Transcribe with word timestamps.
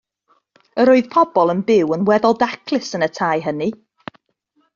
Yr 0.83 0.91
oedd 0.93 1.09
pobl 1.15 1.53
yn 1.55 1.61
byw 1.67 1.93
yn 1.99 2.07
weddol 2.09 2.39
daclus 2.45 2.91
yn 3.01 3.07
y 3.09 3.11
tai 3.21 3.37
hynny. 3.49 3.71